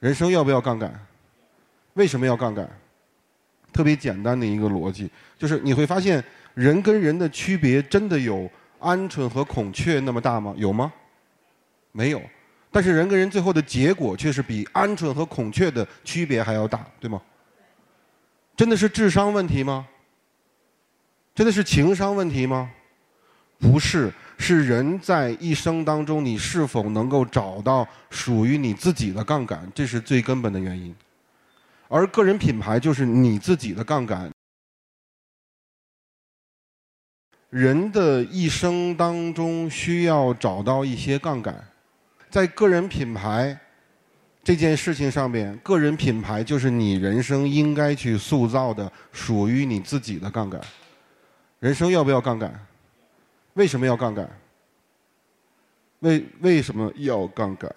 [0.00, 0.92] 人生要不要杠杆？
[1.94, 2.68] 为什么要杠杆？
[3.72, 5.08] 特别简单的一个逻辑，
[5.38, 6.22] 就是你会发现
[6.54, 10.52] 人跟人的区别真的有鹌鹑和孔雀那么大吗？
[10.56, 10.92] 有吗？
[11.92, 12.20] 没有。
[12.72, 17.20] 但是人跟人最后的结果却是比鹌鹑和孔雀的区别还要大，对吗？
[18.56, 19.86] 真的是智商问题吗？
[21.34, 22.70] 真的是情商问题吗？
[23.58, 30.96] 不是，是人在一生当中，你是否能够找到属于你自己的杠杆，这是最根本的原因。
[31.88, 34.30] 而个人品牌就是你自己的杠杆。
[37.50, 41.62] 人的一生当中需要找到一些杠杆，
[42.30, 43.58] 在个人品牌
[44.42, 50.58] 这件事情上面，个人品牌就是你人生应该去塑造的属于你自己的杠杆。
[51.58, 52.66] 人生要不要杠杆？
[53.54, 54.28] 为什么要杠杆？
[56.00, 57.72] 为为什么要杠杆？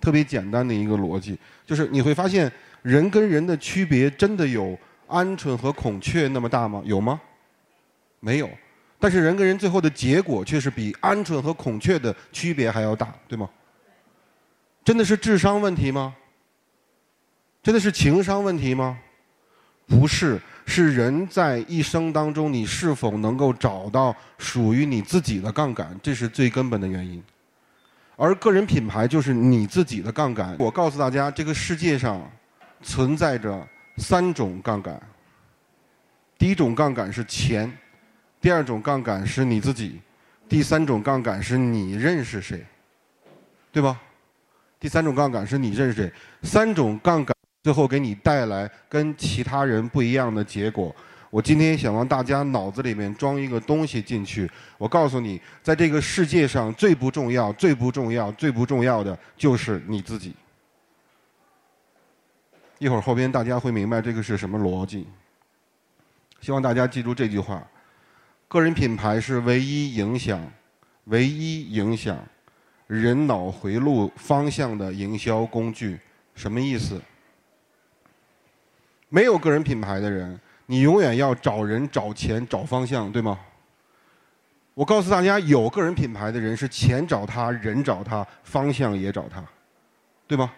[0.00, 2.50] 特别简单的一个逻辑，就是你会发现
[2.82, 6.82] 人跟人的区别真的有鹌鹑和孔雀那么大吗？
[6.84, 7.20] 有吗？
[8.20, 8.50] 没有。
[8.98, 13.48] 但是人跟人最后的结果却是比鹌鹑和孔雀的区别还要大，对吗？
[14.84, 16.14] 真的是智商问题吗？
[17.62, 18.98] 真的是情商问题吗？
[19.86, 27.22] 不是，是人在一生当中，你是否能够找到属于你自己的杠杆，这是最根本的原因。
[28.16, 30.56] 而个人品牌就是你自己的杠杆。
[30.58, 32.28] 我告诉大家，这个世界上
[32.82, 33.66] 存在着
[33.98, 35.00] 三种杠杆。
[36.38, 37.70] 第一种杠杆是钱。
[38.40, 40.00] 第二种杠杆是你自己，
[40.48, 42.64] 第三种杠杆是你认识谁，
[43.70, 44.00] 对吧？
[44.80, 47.35] 第三种杠杆是你认识谁，三种杠杆
[47.66, 50.94] 最后给你带来跟其他人不一样的结果。
[51.30, 60.32] 我今天想让大家脑子里面装一个东西进去，我告诉你，在这个世界上最不重要、最不重要、最不重要的就是你自己。
[62.78, 65.08] 一会儿后边大家会明白这个是什么逻辑。
[66.40, 67.66] 希望大家记住这句话。
[68.46, 70.40] 个人品牌是唯一影响、
[71.06, 72.16] 唯一影响
[72.86, 75.98] 人脑回路方向的营销工具。
[76.36, 77.02] 什么意思？
[79.08, 83.38] 没有个人品牌的人，你永远要找人、找钱、找方向，对吗？
[84.74, 89.42] 我告诉大家，有个人品牌的人是钱找他，人找他，方向也找他，
[90.26, 90.52] 对吗？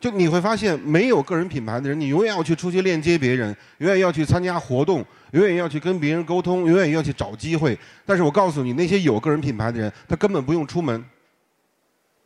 [0.00, 7.78] 就你会发现，没有个人品牌的人，你永远要去出去链接别人，永远要去参加活动，永远要去跟别人沟通，永远要去找机会。
[8.06, 11.04] 但是我告诉你，那些有个人品牌的人，他根本不用出门，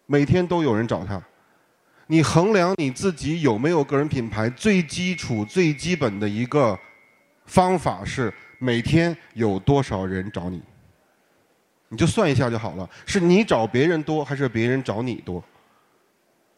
[0.06, 1.20] 每天都有人找他。
[2.06, 6.78] 你衡量你自己有没有个人品牌，最基础、最基本的一个
[7.46, 10.60] 方法是每天有多少人找你，
[11.88, 12.88] 你就算一下就好了。
[13.06, 15.42] 是你找别人多，还是别人找你多？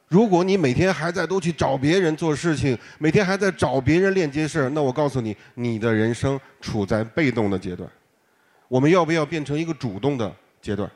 [0.08, 7.88] 如果你每天还在都去找别人做事情，每天还在找别人链接事儿，那我告诉你，你的人生处在被动的阶段。
[8.68, 10.88] 我们要不要变成一个主动的阶段？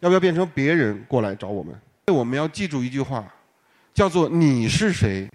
[0.00, 1.74] 要不要变成别人过来找我们？
[2.12, 3.24] 我们要记住一句话，
[4.00, 5.28] 叫做“你是谁，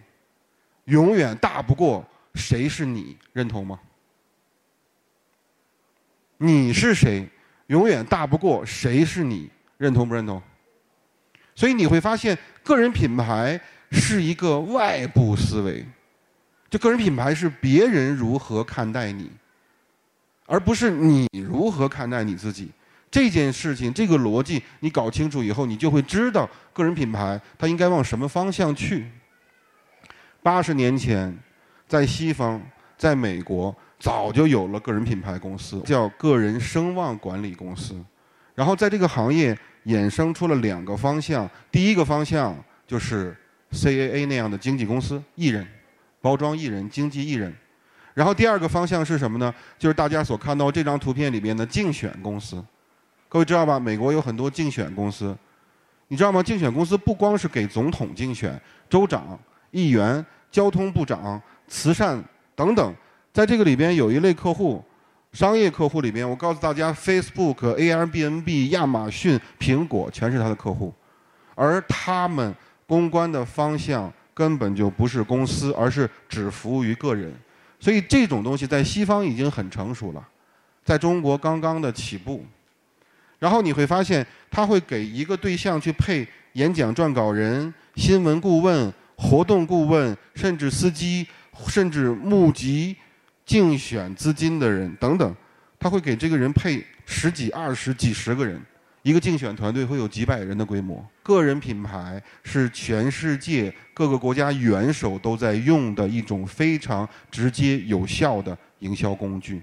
[0.85, 2.03] 永远大不过
[2.33, 3.79] 谁是你”，认同吗？
[6.37, 7.29] 你是谁，
[7.67, 10.41] 永远大不过谁是你，认同不认同？
[11.53, 13.61] 所以你会发现，个人品牌
[13.91, 15.85] 是一个外部思维，
[16.67, 19.29] 就个人品牌是别人如何看待你，
[20.47, 22.71] 而不是你如何看待你自己。
[23.15, 29.09] 这件事情，这个逻辑你搞清楚以后，你就会知道个人品牌它应该往什么方向去。
[30.43, 31.33] 八十年前，
[31.87, 32.61] 在西方，
[32.97, 37.95] 在美国早就有了个人品牌公司，叫个人声望管理公司，
[38.53, 39.57] 然后在这个行业。
[39.85, 43.37] 衍生出了两个方向，第一个方向就是
[43.71, 45.63] CAA 那样的经纪公司，艺人，
[46.19, 47.53] 包装艺人，经纪艺人。
[48.15, 49.53] 然后第二个方向是什么呢？
[49.77, 52.65] 就是大家所看到这张图片里面的竞选公司。
[53.27, 53.79] 各位知道吧？
[53.79, 55.35] 美国有很多竞选公司，
[56.07, 56.41] 你知道吗？
[56.41, 59.37] 竞选公司不光是给总统竞选，州长、
[59.71, 62.23] 议员、交通部长、慈善
[62.55, 62.95] 等等，
[63.33, 64.83] 在这个里边有一类客户。
[65.33, 70.93] 商业客户里边，我告诉大家，Facebook、Airbnb、亚马逊、苹果全是他的客户，
[71.55, 72.55] 而他们
[72.87, 77.33] 公关的方向根本就不是公司，而是只服务于个人。
[77.81, 80.25] 所以这种东西在西方已经很成熟了，
[80.85, 82.45] 在中国刚刚的起步。
[83.45, 91.27] 然后你会发现，他会给一个对象去配演讲撰稿人、新闻顾问、活动顾问，甚至司机，
[91.67, 92.95] 甚至募集。
[93.45, 95.35] 竞选资金的人等等，
[95.77, 98.59] 他会给这个人配十几、二十、几十个人，
[99.03, 109.61] 一个竞选团队会有几百人的规模，个人品牌是全世界各个国家元首都在用的一种非常直接有效的营销工具。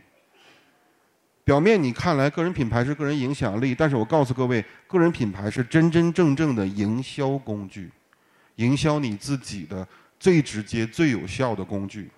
[1.44, 7.90] 表面你看来个人品牌是个人影响力，但是我告诉各位，个人品牌是真真正正的营销工具，
[8.54, 9.86] 营销你自己的
[10.20, 12.08] 最直接、最有效的工具。